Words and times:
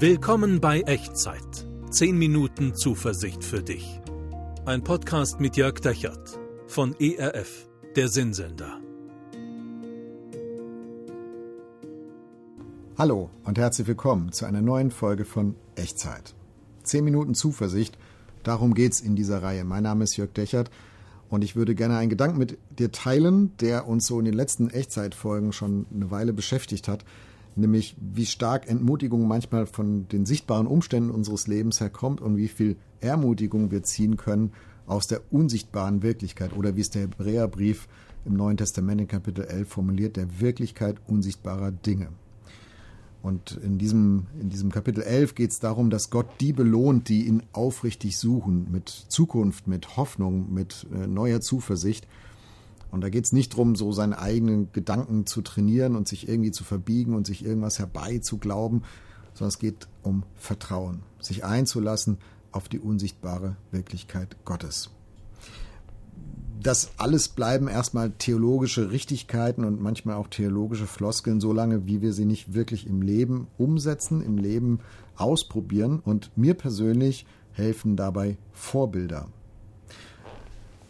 Willkommen 0.00 0.60
bei 0.60 0.82
Echtzeit. 0.82 1.66
10 1.90 2.16
Minuten 2.16 2.72
Zuversicht 2.76 3.42
für 3.42 3.64
dich. 3.64 4.00
Ein 4.64 4.84
Podcast 4.84 5.40
mit 5.40 5.56
Jörg 5.56 5.80
Dechert 5.80 6.38
von 6.68 6.94
ERF, 7.00 7.68
der 7.96 8.06
Sinnsender. 8.06 8.78
Hallo 12.96 13.30
und 13.42 13.58
herzlich 13.58 13.88
willkommen 13.88 14.30
zu 14.30 14.46
einer 14.46 14.62
neuen 14.62 14.92
Folge 14.92 15.24
von 15.24 15.56
Echtzeit. 15.74 16.32
10 16.84 17.02
Minuten 17.02 17.34
Zuversicht, 17.34 17.98
darum 18.44 18.74
geht's 18.74 19.00
in 19.00 19.16
dieser 19.16 19.42
Reihe. 19.42 19.64
Mein 19.64 19.82
Name 19.82 20.04
ist 20.04 20.16
Jörg 20.16 20.32
Dechert 20.32 20.70
und 21.28 21.42
ich 21.42 21.56
würde 21.56 21.74
gerne 21.74 21.96
einen 21.96 22.10
Gedanken 22.10 22.38
mit 22.38 22.56
dir 22.70 22.92
teilen, 22.92 23.56
der 23.56 23.88
uns 23.88 24.06
so 24.06 24.20
in 24.20 24.26
den 24.26 24.34
letzten 24.34 24.70
Echtzeitfolgen 24.70 25.52
schon 25.52 25.86
eine 25.92 26.12
Weile 26.12 26.32
beschäftigt 26.32 26.86
hat, 26.86 27.04
nämlich 27.58 27.96
wie 28.00 28.26
stark 28.26 28.68
Entmutigung 28.68 29.26
manchmal 29.26 29.66
von 29.66 30.08
den 30.08 30.26
sichtbaren 30.26 30.66
Umständen 30.66 31.10
unseres 31.10 31.46
Lebens 31.46 31.80
herkommt 31.80 32.20
und 32.20 32.36
wie 32.36 32.48
viel 32.48 32.76
Ermutigung 33.00 33.70
wir 33.70 33.82
ziehen 33.82 34.16
können 34.16 34.52
aus 34.86 35.06
der 35.06 35.20
unsichtbaren 35.30 36.02
Wirklichkeit 36.02 36.56
oder 36.56 36.76
wie 36.76 36.80
es 36.80 36.90
der 36.90 37.02
Hebräerbrief 37.02 37.88
im 38.24 38.34
Neuen 38.34 38.56
Testament 38.56 39.00
in 39.00 39.08
Kapitel 39.08 39.44
11 39.44 39.68
formuliert, 39.68 40.16
der 40.16 40.40
Wirklichkeit 40.40 40.96
unsichtbarer 41.06 41.70
Dinge. 41.70 42.08
Und 43.22 43.58
in 43.62 43.78
diesem, 43.78 44.26
in 44.40 44.48
diesem 44.48 44.70
Kapitel 44.70 45.02
11 45.02 45.34
geht 45.34 45.50
es 45.50 45.58
darum, 45.58 45.90
dass 45.90 46.10
Gott 46.10 46.26
die 46.40 46.52
belohnt, 46.52 47.08
die 47.08 47.26
ihn 47.26 47.42
aufrichtig 47.52 48.16
suchen, 48.16 48.68
mit 48.70 48.88
Zukunft, 48.88 49.66
mit 49.66 49.96
Hoffnung, 49.96 50.52
mit 50.52 50.86
äh, 50.94 51.06
neuer 51.06 51.40
Zuversicht. 51.40 52.06
Und 52.90 53.02
da 53.02 53.08
geht 53.08 53.24
es 53.24 53.32
nicht 53.32 53.52
darum, 53.52 53.76
so 53.76 53.92
seine 53.92 54.18
eigenen 54.18 54.72
Gedanken 54.72 55.26
zu 55.26 55.42
trainieren 55.42 55.94
und 55.94 56.08
sich 56.08 56.28
irgendwie 56.28 56.52
zu 56.52 56.64
verbiegen 56.64 57.14
und 57.14 57.26
sich 57.26 57.44
irgendwas 57.44 57.78
herbeizuglauben, 57.78 58.84
sondern 59.34 59.48
es 59.48 59.58
geht 59.58 59.88
um 60.02 60.24
Vertrauen, 60.36 61.02
sich 61.20 61.44
einzulassen 61.44 62.18
auf 62.50 62.68
die 62.68 62.78
unsichtbare 62.78 63.56
Wirklichkeit 63.70 64.36
Gottes 64.44 64.90
das 66.62 66.90
alles 66.96 67.28
bleiben 67.28 67.68
erstmal 67.68 68.10
theologische 68.10 68.90
Richtigkeiten 68.90 69.64
und 69.64 69.80
manchmal 69.80 70.16
auch 70.16 70.28
theologische 70.28 70.86
Floskeln, 70.86 71.40
solange 71.40 71.86
wie 71.86 72.02
wir 72.02 72.12
sie 72.12 72.24
nicht 72.24 72.54
wirklich 72.54 72.86
im 72.86 73.02
Leben 73.02 73.46
umsetzen, 73.58 74.22
im 74.22 74.38
Leben 74.38 74.80
ausprobieren. 75.16 76.00
Und 76.00 76.30
mir 76.36 76.54
persönlich 76.54 77.26
helfen 77.52 77.96
dabei 77.96 78.36
Vorbilder. 78.52 79.28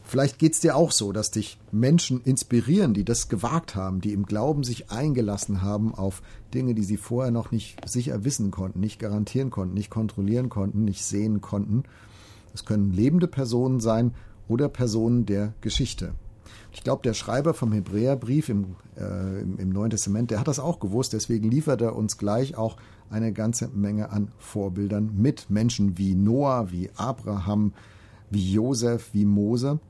Vielleicht 0.08 0.38
geht 0.38 0.54
es 0.54 0.60
dir 0.60 0.74
auch 0.74 0.90
so, 0.90 1.12
dass 1.12 1.30
dich 1.30 1.58
Menschen 1.70 2.22
inspirieren, 2.22 2.94
die 2.94 3.04
das 3.04 3.28
gewagt 3.28 3.76
haben, 3.76 4.00
die 4.00 4.12
im 4.12 4.24
Glauben 4.24 4.64
sich 4.64 4.90
eingelassen 4.90 5.62
haben 5.62 5.94
auf 5.94 6.22
Dinge, 6.52 6.74
die 6.74 6.82
sie 6.82 6.96
vorher 6.96 7.30
noch 7.30 7.52
nicht 7.52 7.88
sicher 7.88 8.24
wissen 8.24 8.50
konnten, 8.50 8.80
nicht 8.80 8.98
garantieren 8.98 9.50
konnten, 9.50 9.74
nicht 9.74 9.90
kontrollieren 9.90 10.48
konnten, 10.48 10.84
nicht 10.84 11.04
sehen 11.04 11.40
konnten. 11.40 11.84
Es 12.54 12.64
können 12.64 12.90
lebende 12.90 13.28
Personen 13.28 13.80
sein, 13.80 14.14
oder 14.48 14.68
Personen 14.68 15.26
der 15.26 15.52
Geschichte. 15.60 16.14
Ich 16.72 16.82
glaube, 16.82 17.02
der 17.02 17.14
Schreiber 17.14 17.54
vom 17.54 17.72
Hebräerbrief 17.72 18.48
im, 18.48 18.76
äh, 18.96 19.40
im, 19.40 19.58
im, 19.58 19.68
Neuen 19.70 19.90
Testament, 19.90 20.30
der 20.30 20.40
hat 20.40 20.48
das 20.48 20.58
auch 20.58 20.80
gewusst, 20.80 21.12
deswegen 21.12 21.50
liefert 21.50 21.80
er 21.80 21.94
uns 21.94 22.18
gleich 22.18 22.56
auch 22.56 22.76
eine 23.10 23.32
ganze 23.32 23.68
Menge 23.68 24.10
an 24.10 24.32
Vorbildern 24.38 25.12
mit 25.16 25.50
Menschen 25.50 25.98
wie 25.98 26.14
Noah, 26.14 26.70
wie 26.70 26.90
Abraham, 26.96 27.72
wie 28.30 28.52
Josef, 28.52 29.10
wie 29.12 29.24
Mose 29.24 29.80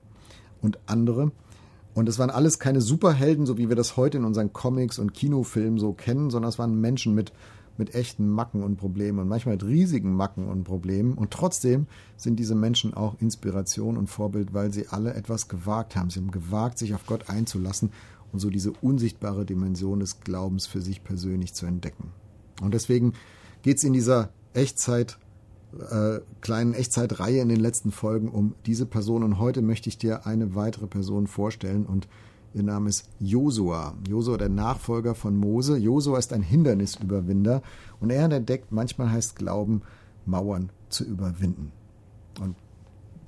und 0.62 0.78
andere. 0.86 1.32
Und 1.94 2.08
es 2.08 2.18
waren 2.18 2.30
alles 2.30 2.58
keine 2.58 2.80
Superhelden, 2.80 3.46
so 3.46 3.58
wie 3.58 3.68
wir 3.68 3.76
das 3.76 3.96
heute 3.96 4.18
in 4.18 4.24
unseren 4.24 4.52
Comics 4.52 4.98
und 4.98 5.14
Kinofilmen 5.14 5.78
so 5.78 5.92
kennen, 5.92 6.30
sondern 6.30 6.48
es 6.48 6.58
waren 6.58 6.80
Menschen 6.80 7.14
mit 7.14 7.32
mit 7.78 7.94
echten 7.94 8.28
Macken 8.28 8.62
und 8.62 8.76
Problemen 8.76 9.20
und 9.20 9.28
manchmal 9.28 9.54
mit 9.54 9.64
riesigen 9.64 10.12
Macken 10.14 10.48
und 10.48 10.64
Problemen. 10.64 11.14
Und 11.14 11.30
trotzdem 11.30 11.86
sind 12.16 12.38
diese 12.38 12.54
Menschen 12.54 12.92
auch 12.92 13.14
Inspiration 13.20 13.96
und 13.96 14.08
Vorbild, 14.08 14.52
weil 14.52 14.72
sie 14.72 14.88
alle 14.88 15.14
etwas 15.14 15.48
gewagt 15.48 15.96
haben. 15.96 16.10
Sie 16.10 16.18
haben 16.18 16.30
gewagt, 16.30 16.78
sich 16.78 16.94
auf 16.94 17.06
Gott 17.06 17.30
einzulassen 17.30 17.92
und 18.32 18.40
so 18.40 18.50
diese 18.50 18.72
unsichtbare 18.72 19.46
Dimension 19.46 20.00
des 20.00 20.20
Glaubens 20.20 20.66
für 20.66 20.82
sich 20.82 21.04
persönlich 21.04 21.54
zu 21.54 21.66
entdecken. 21.66 22.10
Und 22.60 22.74
deswegen 22.74 23.14
geht 23.62 23.78
es 23.78 23.84
in 23.84 23.92
dieser 23.92 24.30
Echtzeit, 24.52 25.18
äh, 25.90 26.20
kleinen 26.40 26.74
Echtzeitreihe 26.74 27.40
in 27.40 27.48
den 27.48 27.60
letzten 27.60 27.90
Folgen 27.90 28.28
um 28.28 28.54
diese 28.66 28.86
Person. 28.86 29.22
Und 29.22 29.38
heute 29.38 29.62
möchte 29.62 29.88
ich 29.88 29.98
dir 29.98 30.26
eine 30.26 30.54
weitere 30.54 30.86
Person 30.86 31.26
vorstellen 31.26 31.86
und 31.86 32.08
Ihr 32.54 32.62
Name 32.62 32.88
ist 32.88 33.08
Josua. 33.20 33.94
Josua, 34.08 34.38
der 34.38 34.48
Nachfolger 34.48 35.14
von 35.14 35.36
Mose. 35.36 35.76
Josua 35.76 36.18
ist 36.18 36.32
ein 36.32 36.42
Hindernisüberwinder 36.42 37.62
und 38.00 38.10
er 38.10 38.24
entdeckt, 38.24 38.72
manchmal 38.72 39.10
heißt 39.10 39.36
Glauben, 39.36 39.82
Mauern 40.24 40.70
zu 40.88 41.04
überwinden. 41.04 41.72
Und 42.40 42.56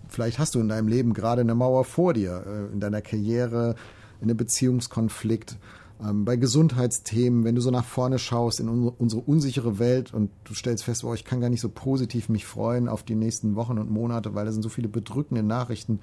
vielleicht 0.09 0.39
hast 0.39 0.55
du 0.55 0.61
in 0.61 0.69
deinem 0.69 0.89
Leben 0.89 1.13
gerade 1.13 1.43
eine 1.43 1.55
Mauer 1.55 1.85
vor 1.85 2.15
dir, 2.15 2.45
äh, 2.47 2.73
in 2.73 2.81
deiner 2.81 3.03
Karriere, 3.03 3.75
in 4.21 4.29
einem 4.29 4.37
Beziehungskonflikt, 4.37 5.59
ähm, 6.03 6.25
bei 6.25 6.37
Gesundheitsthemen, 6.37 7.45
wenn 7.45 7.55
du 7.55 7.61
so 7.61 7.71
nach 7.71 7.85
vorne 7.85 8.19
schaust 8.19 8.61
in 8.61 8.69
unsere 8.69 9.23
unsichere 9.23 9.79
Welt 9.79 10.15
und 10.15 10.31
du 10.45 10.55
stellst 10.55 10.85
fest, 10.85 11.05
oh, 11.05 11.15
ich 11.15 11.25
kann 11.25 11.41
gar 11.41 11.51
nicht 11.51 11.61
so 11.61 11.69
positiv 11.69 12.29
mich 12.29 12.47
freuen 12.47 12.89
auf 12.89 13.03
die 13.03 13.15
nächsten 13.15 13.55
Wochen 13.57 13.79
und 13.79 13.91
Monate, 13.91 14.35
weil 14.35 14.47
da 14.47 14.53
sind 14.53 14.63
so 14.63 14.69
viele 14.69 14.89
bedrückende 14.89 15.43
Nachrichten 15.43 16.01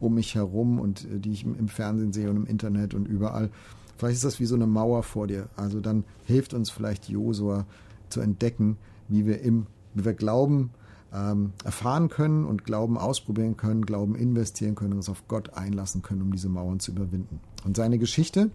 um 0.00 0.14
mich 0.14 0.34
herum 0.34 0.80
und 0.80 1.04
äh, 1.04 1.18
die 1.18 1.32
ich 1.32 1.44
im 1.44 1.68
Fernsehen 1.68 2.12
sehe 2.12 2.30
und 2.30 2.36
im 2.36 2.46
Internet 2.46 2.94
und 2.94 3.06
überall. 3.06 3.50
Vielleicht 3.96 4.16
ist 4.16 4.24
das 4.24 4.40
wie 4.40 4.46
so 4.46 4.54
eine 4.54 4.66
Mauer 4.66 5.02
vor 5.02 5.26
dir. 5.26 5.48
Also 5.56 5.80
dann 5.80 6.04
hilft 6.24 6.54
uns 6.54 6.70
vielleicht 6.70 7.08
Josua 7.08 7.66
zu 8.08 8.20
entdecken, 8.20 8.78
wie 9.08 9.26
wir 9.26 9.42
im, 9.42 9.66
wie 9.94 10.06
wir 10.06 10.14
Glauben 10.14 10.70
ähm, 11.12 11.52
erfahren 11.64 12.08
können 12.08 12.46
und 12.46 12.64
Glauben 12.64 12.96
ausprobieren 12.96 13.56
können, 13.56 13.84
Glauben 13.84 14.14
investieren 14.14 14.74
können 14.74 14.92
und 14.92 14.98
uns 14.98 15.08
auf 15.08 15.28
Gott 15.28 15.54
einlassen 15.54 16.02
können, 16.02 16.22
um 16.22 16.32
diese 16.32 16.48
Mauern 16.48 16.80
zu 16.80 16.92
überwinden. 16.92 17.40
Und 17.64 17.76
seine 17.76 17.98
Geschichte, 17.98 18.50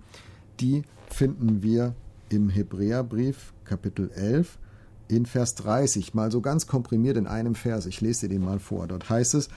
die 0.60 0.84
finden 1.10 1.62
wir 1.62 1.96
im 2.30 2.50
Hebräerbrief 2.50 3.54
Kapitel 3.64 4.12
11 4.12 4.60
in 5.08 5.26
Vers 5.26 5.56
30, 5.56 6.14
mal 6.14 6.32
so 6.32 6.42
ganz 6.42 6.68
komprimiert 6.68 7.18
in 7.18 7.28
einem 7.28 7.56
Vers. 7.56 7.86
Ich 7.86 8.02
lese 8.02 8.28
dir 8.28 8.36
den 8.36 8.44
mal 8.44 8.60
vor. 8.60 8.88
Dort 8.88 9.10
heißt 9.10 9.36
es, 9.36 9.50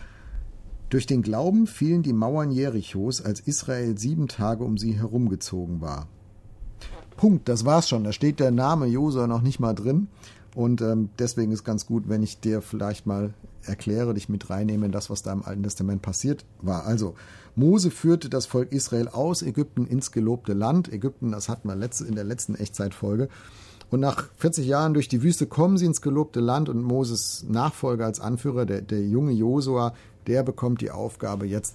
durch 0.90 1.06
den 1.06 1.22
Glauben 1.22 1.66
fielen 1.66 2.02
die 2.02 2.12
Mauern 2.12 2.50
Jerichos, 2.50 3.20
als 3.20 3.40
Israel 3.40 3.98
sieben 3.98 4.28
Tage 4.28 4.64
um 4.64 4.78
sie 4.78 4.92
herumgezogen 4.92 5.80
war. 5.80 6.08
Punkt, 7.16 7.48
das 7.48 7.64
war's 7.64 7.88
schon. 7.88 8.04
Da 8.04 8.12
steht 8.12 8.40
der 8.40 8.50
Name 8.50 8.86
Josua 8.86 9.26
noch 9.26 9.42
nicht 9.42 9.58
mal 9.58 9.74
drin. 9.74 10.08
Und 10.54 10.80
ähm, 10.80 11.10
deswegen 11.18 11.52
ist 11.52 11.64
ganz 11.64 11.86
gut, 11.86 12.08
wenn 12.08 12.22
ich 12.22 12.40
dir 12.40 12.62
vielleicht 12.62 13.06
mal 13.06 13.34
erkläre, 13.62 14.14
dich 14.14 14.28
mit 14.28 14.50
reinnehme 14.50 14.86
in 14.86 14.92
das, 14.92 15.10
was 15.10 15.22
da 15.22 15.32
im 15.32 15.44
Alten 15.44 15.62
Testament 15.62 16.02
passiert 16.02 16.44
war. 16.62 16.86
Also, 16.86 17.14
Mose 17.54 17.90
führte 17.90 18.28
das 18.28 18.46
Volk 18.46 18.72
Israel 18.72 19.08
aus 19.08 19.42
Ägypten 19.42 19.86
ins 19.86 20.12
gelobte 20.12 20.54
Land. 20.54 20.92
Ägypten, 20.92 21.32
das 21.32 21.48
hatten 21.48 21.68
wir 21.68 21.74
in 22.06 22.14
der 22.14 22.24
letzten 22.24 22.54
Echtzeitfolge. 22.54 23.28
Und 23.90 24.00
nach 24.00 24.28
40 24.36 24.66
Jahren 24.66 24.94
durch 24.94 25.08
die 25.08 25.22
Wüste 25.22 25.46
kommen 25.46 25.78
sie 25.78 25.86
ins 25.86 26.02
gelobte 26.02 26.40
Land 26.40 26.68
und 26.68 26.82
Moses 26.82 27.44
Nachfolger 27.48 28.04
als 28.04 28.20
Anführer, 28.20 28.66
der, 28.66 28.82
der 28.82 29.02
junge 29.02 29.32
Josua, 29.32 29.94
der 30.26 30.42
bekommt 30.42 30.82
die 30.82 30.90
Aufgabe 30.90 31.46
jetzt, 31.46 31.74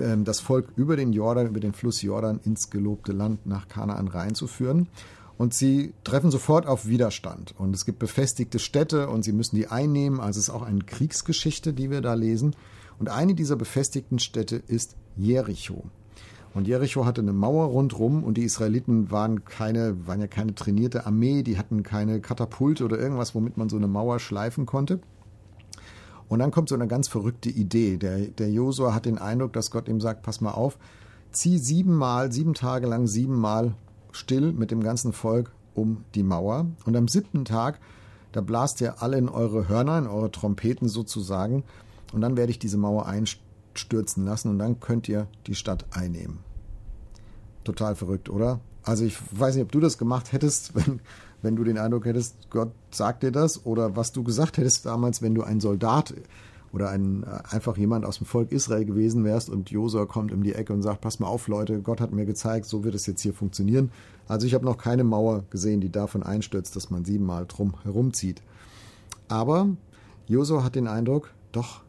ähm, 0.00 0.24
das 0.24 0.40
Volk 0.40 0.68
über 0.76 0.96
den 0.96 1.12
Jordan, 1.12 1.46
über 1.46 1.60
den 1.60 1.72
Fluss 1.72 2.02
Jordan 2.02 2.40
ins 2.44 2.68
gelobte 2.70 3.12
Land 3.12 3.46
nach 3.46 3.68
Kanaan 3.68 4.08
reinzuführen. 4.08 4.88
Und 5.42 5.54
sie 5.54 5.92
treffen 6.04 6.30
sofort 6.30 6.68
auf 6.68 6.86
Widerstand. 6.86 7.52
Und 7.58 7.74
es 7.74 7.84
gibt 7.84 7.98
befestigte 7.98 8.60
Städte 8.60 9.08
und 9.08 9.24
sie 9.24 9.32
müssen 9.32 9.56
die 9.56 9.66
einnehmen. 9.66 10.20
Also 10.20 10.38
es 10.38 10.46
ist 10.46 10.54
auch 10.54 10.62
eine 10.62 10.84
Kriegsgeschichte, 10.84 11.72
die 11.72 11.90
wir 11.90 12.00
da 12.00 12.14
lesen. 12.14 12.54
Und 13.00 13.08
eine 13.08 13.34
dieser 13.34 13.56
befestigten 13.56 14.20
Städte 14.20 14.62
ist 14.68 14.94
Jericho. 15.16 15.82
Und 16.54 16.68
Jericho 16.68 17.06
hatte 17.06 17.22
eine 17.22 17.32
Mauer 17.32 17.64
rundrum 17.64 18.22
und 18.22 18.38
die 18.38 18.44
Israeliten 18.44 19.10
waren 19.10 19.44
keine, 19.44 20.06
waren 20.06 20.20
ja 20.20 20.28
keine 20.28 20.54
trainierte 20.54 21.06
Armee, 21.06 21.42
die 21.42 21.58
hatten 21.58 21.82
keine 21.82 22.20
Katapulte 22.20 22.84
oder 22.84 23.00
irgendwas, 23.00 23.34
womit 23.34 23.56
man 23.56 23.68
so 23.68 23.76
eine 23.76 23.88
Mauer 23.88 24.20
schleifen 24.20 24.64
konnte. 24.64 25.00
Und 26.28 26.38
dann 26.38 26.52
kommt 26.52 26.68
so 26.68 26.76
eine 26.76 26.86
ganz 26.86 27.08
verrückte 27.08 27.50
Idee. 27.50 27.96
Der, 27.96 28.28
der 28.28 28.48
Josua 28.48 28.94
hat 28.94 29.06
den 29.06 29.18
Eindruck, 29.18 29.54
dass 29.54 29.72
Gott 29.72 29.88
ihm 29.88 30.00
sagt, 30.00 30.22
pass 30.22 30.40
mal 30.40 30.52
auf, 30.52 30.78
zieh 31.32 31.58
siebenmal, 31.58 32.30
sieben 32.30 32.54
Tage 32.54 32.86
lang 32.86 33.08
siebenmal 33.08 33.74
still 34.12 34.52
mit 34.52 34.70
dem 34.70 34.82
ganzen 34.82 35.12
Volk 35.12 35.52
um 35.74 36.04
die 36.14 36.22
Mauer. 36.22 36.66
Und 36.84 36.96
am 36.96 37.08
siebten 37.08 37.44
Tag, 37.44 37.80
da 38.32 38.40
blast 38.40 38.80
ihr 38.80 39.02
alle 39.02 39.18
in 39.18 39.28
eure 39.28 39.68
Hörner, 39.68 39.98
in 39.98 40.06
eure 40.06 40.30
Trompeten 40.30 40.88
sozusagen. 40.88 41.64
Und 42.12 42.20
dann 42.20 42.36
werde 42.36 42.50
ich 42.50 42.58
diese 42.58 42.76
Mauer 42.76 43.06
einstürzen 43.06 44.24
lassen 44.24 44.48
und 44.48 44.58
dann 44.58 44.80
könnt 44.80 45.08
ihr 45.08 45.26
die 45.46 45.54
Stadt 45.54 45.86
einnehmen. 45.90 46.40
Total 47.64 47.94
verrückt, 47.94 48.28
oder? 48.28 48.60
Also 48.82 49.04
ich 49.04 49.16
weiß 49.30 49.54
nicht, 49.54 49.64
ob 49.64 49.72
du 49.72 49.80
das 49.80 49.98
gemacht 49.98 50.32
hättest, 50.32 50.74
wenn, 50.74 51.00
wenn 51.40 51.56
du 51.56 51.64
den 51.64 51.78
Eindruck 51.78 52.04
hättest, 52.04 52.50
Gott 52.50 52.72
sagt 52.90 53.22
dir 53.22 53.32
das, 53.32 53.64
oder 53.64 53.96
was 53.96 54.12
du 54.12 54.22
gesagt 54.22 54.58
hättest 54.58 54.86
damals, 54.86 55.22
wenn 55.22 55.34
du 55.34 55.42
ein 55.42 55.60
Soldat 55.60 56.14
oder 56.72 56.88
ein, 56.88 57.22
äh, 57.22 57.54
einfach 57.54 57.76
jemand 57.76 58.04
aus 58.04 58.18
dem 58.18 58.26
Volk 58.26 58.50
Israel 58.50 58.84
gewesen 58.84 59.24
wärst 59.24 59.50
und 59.50 59.70
Josua 59.70 60.06
kommt 60.06 60.32
um 60.32 60.42
die 60.42 60.54
Ecke 60.54 60.72
und 60.72 60.82
sagt, 60.82 61.02
pass 61.02 61.20
mal 61.20 61.28
auf 61.28 61.48
Leute, 61.48 61.80
Gott 61.80 62.00
hat 62.00 62.12
mir 62.12 62.26
gezeigt, 62.26 62.66
so 62.66 62.82
wird 62.82 62.94
es 62.94 63.06
jetzt 63.06 63.20
hier 63.20 63.34
funktionieren. 63.34 63.92
Also 64.26 64.46
ich 64.46 64.54
habe 64.54 64.64
noch 64.64 64.78
keine 64.78 65.04
Mauer 65.04 65.44
gesehen, 65.50 65.80
die 65.80 65.90
davon 65.90 66.22
einstürzt, 66.22 66.74
dass 66.74 66.90
man 66.90 67.04
siebenmal 67.04 67.46
drum 67.46 67.74
herumzieht. 67.82 68.42
Aber 69.28 69.68
Josua 70.26 70.64
hat 70.64 70.74
den 70.74 70.88
Eindruck, 70.88 71.30
doch, 71.52 71.82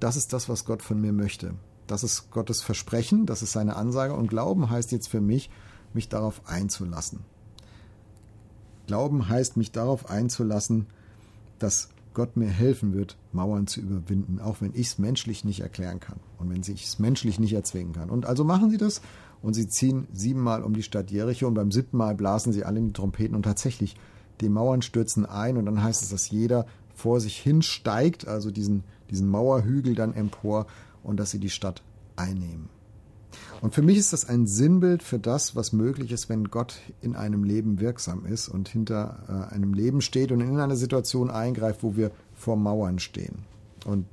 das 0.00 0.16
ist 0.16 0.32
das, 0.32 0.48
was 0.48 0.64
Gott 0.64 0.82
von 0.82 1.00
mir 1.00 1.12
möchte. 1.12 1.54
Das 1.86 2.04
ist 2.04 2.30
Gottes 2.30 2.62
Versprechen, 2.62 3.26
das 3.26 3.42
ist 3.42 3.52
seine 3.52 3.76
Ansage 3.76 4.14
und 4.14 4.28
Glauben 4.28 4.70
heißt 4.70 4.92
jetzt 4.92 5.08
für 5.08 5.20
mich, 5.20 5.50
mich 5.92 6.08
darauf 6.08 6.42
einzulassen. 6.46 7.20
Glauben 8.86 9.28
heißt, 9.28 9.56
mich 9.56 9.72
darauf 9.72 10.10
einzulassen, 10.10 10.86
dass 11.58 11.88
Gott 12.14 12.36
mir 12.36 12.48
helfen 12.48 12.94
wird, 12.94 13.16
Mauern 13.32 13.66
zu 13.66 13.80
überwinden, 13.80 14.40
auch 14.40 14.60
wenn 14.60 14.72
ich 14.72 14.86
es 14.86 14.98
menschlich 14.98 15.44
nicht 15.44 15.60
erklären 15.60 16.00
kann 16.00 16.20
und 16.38 16.48
wenn 16.48 16.60
ich 16.60 16.84
es 16.84 16.98
menschlich 16.98 17.38
nicht 17.38 17.52
erzwingen 17.52 17.92
kann. 17.92 18.08
Und 18.08 18.24
also 18.24 18.44
machen 18.44 18.70
sie 18.70 18.78
das 18.78 19.02
und 19.42 19.54
sie 19.54 19.68
ziehen 19.68 20.06
siebenmal 20.12 20.62
um 20.62 20.74
die 20.74 20.82
Stadt 20.82 21.10
Jericho 21.10 21.46
und 21.46 21.54
beim 21.54 21.72
siebten 21.72 21.96
Mal 21.96 22.14
blasen 22.14 22.52
sie 22.52 22.64
alle 22.64 22.78
in 22.78 22.86
die 22.86 22.92
Trompeten 22.92 23.36
und 23.36 23.42
tatsächlich, 23.42 23.96
die 24.40 24.48
Mauern 24.48 24.82
stürzen 24.82 25.26
ein 25.26 25.56
und 25.56 25.66
dann 25.66 25.82
heißt 25.82 26.02
es, 26.02 26.08
dass 26.08 26.30
jeder 26.30 26.66
vor 26.94 27.20
sich 27.20 27.38
hinsteigt, 27.38 28.26
also 28.26 28.50
diesen, 28.50 28.84
diesen 29.10 29.28
Mauerhügel 29.28 29.94
dann 29.94 30.14
empor 30.14 30.66
und 31.02 31.18
dass 31.18 31.30
sie 31.30 31.40
die 31.40 31.50
Stadt 31.50 31.82
einnehmen. 32.16 32.68
Und 33.60 33.74
für 33.74 33.82
mich 33.82 33.98
ist 33.98 34.12
das 34.12 34.28
ein 34.28 34.46
Sinnbild 34.46 35.02
für 35.02 35.18
das, 35.18 35.56
was 35.56 35.72
möglich 35.72 36.12
ist, 36.12 36.28
wenn 36.28 36.50
Gott 36.50 36.80
in 37.00 37.16
einem 37.16 37.44
Leben 37.44 37.80
wirksam 37.80 38.26
ist 38.26 38.48
und 38.48 38.68
hinter 38.68 39.48
äh, 39.50 39.54
einem 39.54 39.74
Leben 39.74 40.00
steht 40.00 40.32
und 40.32 40.40
in 40.40 40.58
eine 40.58 40.76
Situation 40.76 41.30
eingreift, 41.30 41.82
wo 41.82 41.96
wir 41.96 42.10
vor 42.34 42.56
Mauern 42.56 42.98
stehen. 42.98 43.44
Und 43.84 44.06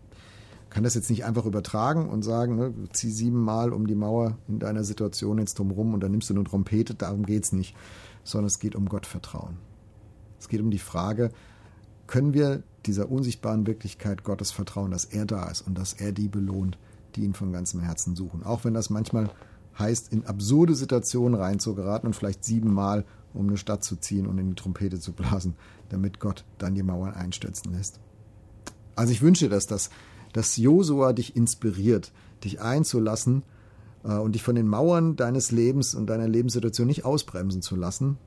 kann 0.70 0.84
das 0.84 0.96
jetzt 0.96 1.10
nicht 1.10 1.26
einfach 1.26 1.46
übertragen 1.46 2.10
und 2.10 2.24
sagen, 2.24 2.56
ne, 2.56 2.74
zieh 2.94 3.12
siebenmal 3.12 3.74
um 3.74 3.88
die 3.88 3.96
Mauer 3.96 4.38
in 4.48 4.60
deiner 4.60 4.86
Situation 4.86 5.38
jetzt 5.38 5.60
drumherum 5.60 5.94
und 5.94 6.00
dann 6.00 6.12
nimmst 6.12 6.30
du 6.30 6.34
eine 6.34 6.46
Trompete, 6.46 6.94
darum 6.94 7.26
geht 7.26 7.44
es 7.44 7.52
nicht, 7.52 7.76
sondern 8.24 8.48
es 8.48 8.60
geht 8.60 8.76
um 8.76 8.88
Gottvertrauen. 8.88 9.58
Es 10.40 10.48
geht 10.48 10.62
um 10.62 10.72
die 10.72 10.80
Frage, 10.80 11.32
können 12.08 12.34
wir 12.34 12.64
dieser 12.86 13.12
unsichtbaren 13.12 13.68
Wirklichkeit 13.68 14.24
Gottes 14.24 14.52
vertrauen, 14.52 14.92
dass 14.92 15.06
er 15.06 15.26
da 15.26 15.50
ist 15.50 15.62
und 15.62 15.78
dass 15.78 15.94
er 15.94 16.14
die 16.14 16.30
belohnt, 16.30 16.78
die 17.16 17.24
ihn 17.24 17.34
von 17.34 17.52
ganzem 17.52 17.82
Herzen 17.82 18.16
suchen. 18.16 18.44
Auch 18.44 18.66
wenn 18.66 18.74
das 18.74 18.90
manchmal 18.90 19.30
heißt, 19.78 20.12
in 20.12 20.26
absurde 20.26 20.76
Situationen 20.76 21.40
reinzugeraten 21.40 22.08
und 22.08 22.14
vielleicht 22.14 22.44
siebenmal 22.44 23.06
um 23.34 23.48
eine 23.48 23.58
Stadt 23.58 23.84
zu 23.84 23.96
ziehen 23.96 24.28
und 24.28 24.38
in 24.38 24.50
die 24.50 24.56
Trompete 24.56 25.00
zu 25.00 25.14
blasen, 25.14 25.56
damit 25.90 26.20
Gott 26.20 26.44
dann 26.58 26.76
die 26.76 26.84
Mauern 26.84 27.14
einstürzen 27.14 27.74
lässt. 27.74 28.00
Also 28.96 29.14
ich 29.14 29.22
wünsche, 29.22 29.50
dass 29.50 29.68
das, 29.68 29.90
dass 30.34 30.58
Josua 30.58 31.14
dich 31.14 31.36
inspiriert, 31.36 32.12
dich 32.44 32.62
einzulassen 32.62 33.44
äh, 34.04 34.14
und 34.14 34.36
dich 34.36 34.44
von 34.44 34.56
den 34.56 34.68
Mauern 34.68 35.16
deines 35.16 35.52
Lebens 35.52 35.96
und 35.96 36.08
deiner 36.08 36.28
Lebenssituation 36.28 36.88
nicht 36.88 37.06
ausbremsen 37.06 37.62
zu 37.62 37.76
lassen, 37.76 38.18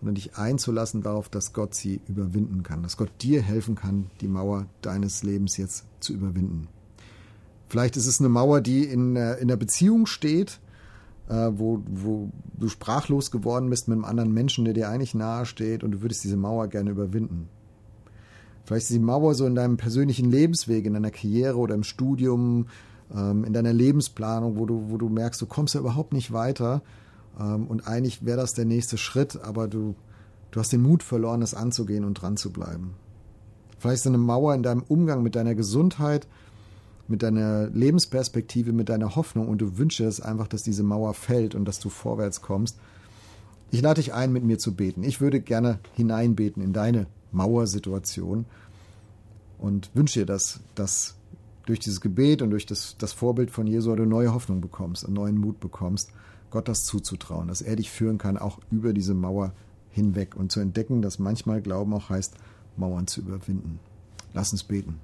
sondern 0.00 0.14
dich 0.14 0.36
einzulassen 0.36 1.02
darauf, 1.02 1.28
dass 1.28 1.52
Gott 1.52 1.74
sie 1.74 2.00
überwinden 2.08 2.62
kann, 2.62 2.82
dass 2.82 2.96
Gott 2.96 3.10
dir 3.20 3.42
helfen 3.42 3.74
kann, 3.74 4.10
die 4.20 4.28
Mauer 4.28 4.66
deines 4.82 5.22
Lebens 5.22 5.56
jetzt 5.56 5.84
zu 6.00 6.12
überwinden. 6.12 6.68
Vielleicht 7.68 7.96
ist 7.96 8.06
es 8.06 8.20
eine 8.20 8.28
Mauer, 8.28 8.60
die 8.60 8.84
in, 8.84 9.16
in 9.16 9.48
der 9.48 9.56
Beziehung 9.56 10.06
steht, 10.06 10.60
äh, 11.28 11.50
wo, 11.52 11.82
wo 11.86 12.30
du 12.54 12.68
sprachlos 12.68 13.30
geworden 13.30 13.68
bist 13.70 13.88
mit 13.88 13.96
einem 13.96 14.04
anderen 14.04 14.32
Menschen, 14.32 14.64
der 14.64 14.74
dir 14.74 14.88
eigentlich 14.88 15.14
nahe 15.14 15.46
steht 15.46 15.82
und 15.82 15.90
du 15.92 16.02
würdest 16.02 16.24
diese 16.24 16.36
Mauer 16.36 16.68
gerne 16.68 16.90
überwinden. 16.90 17.48
Vielleicht 18.64 18.84
ist 18.84 18.94
die 18.94 18.98
Mauer 18.98 19.34
so 19.34 19.46
in 19.46 19.54
deinem 19.54 19.76
persönlichen 19.76 20.30
Lebensweg, 20.30 20.86
in 20.86 20.94
deiner 20.94 21.10
Karriere 21.10 21.56
oder 21.56 21.74
im 21.74 21.84
Studium, 21.84 22.66
ähm, 23.14 23.44
in 23.44 23.52
deiner 23.52 23.72
Lebensplanung, 23.72 24.58
wo 24.58 24.66
du, 24.66 24.90
wo 24.90 24.96
du 24.96 25.08
merkst, 25.08 25.40
du 25.40 25.46
kommst 25.46 25.74
ja 25.74 25.80
überhaupt 25.80 26.12
nicht 26.12 26.32
weiter 26.32 26.82
ähm, 27.38 27.66
und 27.66 27.86
eigentlich 27.86 28.24
wäre 28.24 28.38
das 28.38 28.54
der 28.54 28.64
nächste 28.64 28.98
Schritt, 28.98 29.40
aber 29.42 29.68
du, 29.68 29.94
du 30.50 30.60
hast 30.60 30.72
den 30.72 30.82
Mut 30.82 31.02
verloren, 31.02 31.40
das 31.40 31.54
anzugehen 31.54 32.04
und 32.04 32.14
dran 32.14 32.36
zu 32.36 32.52
bleiben. 32.52 32.94
Vielleicht 33.78 34.00
ist 34.00 34.06
eine 34.06 34.18
Mauer 34.18 34.54
in 34.54 34.62
deinem 34.62 34.82
Umgang 34.82 35.22
mit 35.22 35.36
deiner 35.36 35.54
Gesundheit, 35.54 36.26
mit 37.08 37.22
deiner 37.22 37.68
Lebensperspektive, 37.68 38.72
mit 38.72 38.88
deiner 38.88 39.16
Hoffnung 39.16 39.48
und 39.48 39.58
du 39.58 39.78
wünschst 39.78 40.22
einfach, 40.22 40.48
dass 40.48 40.62
diese 40.62 40.82
Mauer 40.82 41.14
fällt 41.14 41.54
und 41.54 41.64
dass 41.64 41.78
du 41.78 41.88
vorwärts 41.88 42.42
kommst. 42.42 42.78
Ich 43.70 43.82
lade 43.82 44.00
dich 44.00 44.14
ein, 44.14 44.32
mit 44.32 44.44
mir 44.44 44.58
zu 44.58 44.74
beten. 44.74 45.02
Ich 45.02 45.20
würde 45.20 45.40
gerne 45.40 45.78
hineinbeten 45.94 46.62
in 46.62 46.72
deine 46.72 47.06
Mauersituation 47.32 48.46
und 49.58 49.90
wünsche 49.94 50.20
dir, 50.20 50.26
dass, 50.26 50.60
dass 50.74 51.16
durch 51.66 51.80
dieses 51.80 52.00
Gebet 52.00 52.42
und 52.42 52.50
durch 52.50 52.66
das, 52.66 52.96
das 52.98 53.12
Vorbild 53.12 53.50
von 53.50 53.66
Jesu 53.66 53.94
du 53.94 54.06
neue 54.06 54.32
Hoffnung 54.32 54.60
bekommst, 54.60 55.04
einen 55.04 55.14
neuen 55.14 55.36
Mut 55.36 55.60
bekommst, 55.60 56.10
Gott 56.50 56.68
das 56.68 56.84
zuzutrauen, 56.84 57.48
dass 57.48 57.60
er 57.60 57.76
dich 57.76 57.90
führen 57.90 58.18
kann, 58.18 58.38
auch 58.38 58.60
über 58.70 58.92
diese 58.92 59.14
Mauer 59.14 59.52
hinweg 59.90 60.36
und 60.36 60.52
zu 60.52 60.60
entdecken, 60.60 61.02
dass 61.02 61.18
manchmal 61.18 61.60
Glauben 61.60 61.92
auch 61.92 62.08
heißt, 62.08 62.34
Mauern 62.76 63.06
zu 63.06 63.20
überwinden. 63.20 63.80
Lass 64.32 64.52
uns 64.52 64.62
beten. 64.62 65.00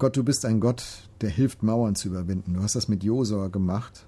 Gott, 0.00 0.16
du 0.16 0.24
bist 0.24 0.46
ein 0.46 0.60
Gott, 0.60 0.82
der 1.20 1.28
hilft, 1.28 1.62
Mauern 1.62 1.94
zu 1.94 2.08
überwinden. 2.08 2.54
Du 2.54 2.62
hast 2.62 2.74
das 2.74 2.88
mit 2.88 3.04
Josua 3.04 3.48
gemacht. 3.48 4.06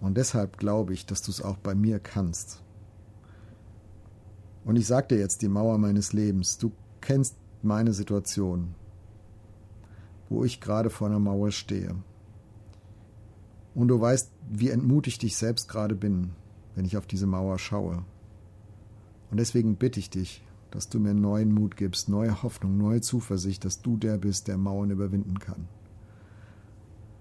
Und 0.00 0.16
deshalb 0.16 0.58
glaube 0.58 0.94
ich, 0.94 1.06
dass 1.06 1.22
du 1.22 1.32
es 1.32 1.42
auch 1.42 1.56
bei 1.56 1.74
mir 1.74 1.98
kannst. 1.98 2.62
Und 4.64 4.76
ich 4.76 4.86
sage 4.86 5.08
dir 5.08 5.18
jetzt 5.18 5.42
die 5.42 5.48
Mauer 5.48 5.76
meines 5.78 6.12
Lebens. 6.12 6.58
Du 6.58 6.70
kennst 7.00 7.34
meine 7.62 7.92
Situation, 7.92 8.76
wo 10.28 10.44
ich 10.44 10.60
gerade 10.60 10.88
vor 10.88 11.08
einer 11.08 11.18
Mauer 11.18 11.50
stehe. 11.50 11.96
Und 13.74 13.88
du 13.88 14.00
weißt, 14.00 14.30
wie 14.52 14.70
entmutigt 14.70 15.24
ich 15.24 15.36
selbst 15.36 15.68
gerade 15.68 15.96
bin, 15.96 16.30
wenn 16.76 16.84
ich 16.84 16.96
auf 16.96 17.08
diese 17.08 17.26
Mauer 17.26 17.58
schaue. 17.58 18.04
Und 19.32 19.40
deswegen 19.40 19.74
bitte 19.74 19.98
ich 19.98 20.10
dich, 20.10 20.44
dass 20.76 20.90
du 20.90 21.00
mir 21.00 21.14
neuen 21.14 21.54
Mut 21.54 21.78
gibst, 21.78 22.10
neue 22.10 22.42
Hoffnung, 22.42 22.76
neue 22.76 23.00
Zuversicht, 23.00 23.64
dass 23.64 23.80
du 23.80 23.96
der 23.96 24.18
bist, 24.18 24.46
der 24.46 24.58
Mauern 24.58 24.90
überwinden 24.90 25.38
kann. 25.38 25.68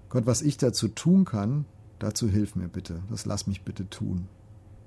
Gott, 0.09 0.25
was 0.25 0.41
ich 0.41 0.57
dazu 0.57 0.89
tun 0.89 1.23
kann, 1.23 1.63
dazu 1.97 2.27
hilf 2.27 2.57
mir 2.57 2.67
bitte. 2.67 3.01
Das 3.09 3.25
lass 3.25 3.47
mich 3.47 3.63
bitte 3.63 3.89
tun. 3.89 4.27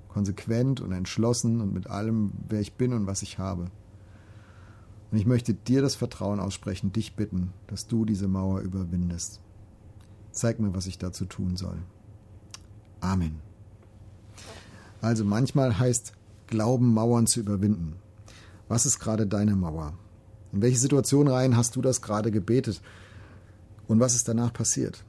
Konsequent 0.07 0.81
und 0.81 0.91
entschlossen 0.91 1.61
und 1.61 1.73
mit 1.73 1.87
allem, 1.87 2.31
wer 2.47 2.59
ich 2.59 2.73
bin 2.73 2.93
und 2.93 3.07
was 3.07 3.23
ich 3.23 3.39
habe. 3.39 3.71
Und 5.09 5.17
ich 5.17 5.25
möchte 5.25 5.55
dir 5.55 5.81
das 5.81 5.95
Vertrauen 5.95 6.39
aussprechen, 6.39 6.93
dich 6.93 7.15
bitten, 7.15 7.51
dass 7.65 7.87
du 7.87 8.05
diese 8.05 8.27
Mauer 8.27 8.59
überwindest. 8.59 9.41
Zeig 10.29 10.59
mir, 10.59 10.75
was 10.75 10.85
ich 10.85 10.99
dazu 10.99 11.25
tun 11.25 11.55
soll. 11.55 11.79
Amen. 12.99 13.39
Also 15.01 15.25
manchmal 15.25 15.79
heißt 15.79 16.13
Glauben, 16.45 16.93
Mauern 16.93 17.25
zu 17.25 17.39
überwinden. 17.39 17.95
Was 18.69 18.85
ist 18.85 18.99
gerade 18.99 19.27
deine 19.27 19.55
Mauer? 19.55 19.93
In 20.53 20.61
welche 20.61 20.77
Situation 20.77 21.27
rein 21.27 21.57
hast 21.57 21.75
du 21.75 21.81
das 21.81 22.01
gerade 22.01 22.31
gebetet? 22.31 22.81
Und 23.87 23.99
was 23.99 24.15
ist 24.15 24.27
danach 24.27 24.53
passiert? 24.53 25.03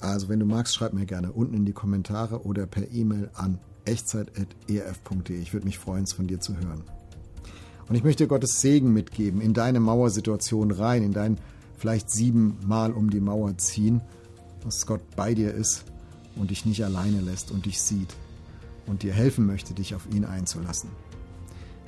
Also, 0.00 0.28
wenn 0.28 0.38
du 0.38 0.46
magst, 0.46 0.74
schreib 0.74 0.92
mir 0.92 1.06
gerne 1.06 1.32
unten 1.32 1.54
in 1.54 1.64
die 1.64 1.72
Kommentare 1.72 2.44
oder 2.44 2.66
per 2.66 2.90
E-Mail 2.92 3.30
an 3.34 3.58
echtzeit.erf.de. 3.86 5.40
Ich 5.40 5.52
würde 5.52 5.66
mich 5.66 5.78
freuen, 5.78 6.04
es 6.04 6.12
von 6.12 6.26
dir 6.26 6.40
zu 6.40 6.56
hören. 6.56 6.84
Und 7.88 7.94
ich 7.94 8.04
möchte 8.04 8.28
Gottes 8.28 8.60
Segen 8.60 8.92
mitgeben 8.92 9.40
in 9.40 9.54
deine 9.54 9.80
Mauersituation 9.80 10.70
rein, 10.70 11.02
in 11.02 11.12
dein 11.12 11.38
vielleicht 11.76 12.10
siebenmal 12.10 12.92
um 12.92 13.10
die 13.10 13.20
Mauer 13.20 13.56
ziehen, 13.56 14.02
dass 14.62 14.86
Gott 14.86 15.00
bei 15.16 15.34
dir 15.34 15.52
ist 15.54 15.84
und 16.36 16.50
dich 16.50 16.66
nicht 16.66 16.84
alleine 16.84 17.20
lässt 17.22 17.50
und 17.50 17.64
dich 17.64 17.80
sieht 17.80 18.14
und 18.86 19.02
dir 19.02 19.14
helfen 19.14 19.46
möchte, 19.46 19.72
dich 19.72 19.94
auf 19.94 20.06
ihn 20.12 20.26
einzulassen. 20.26 20.90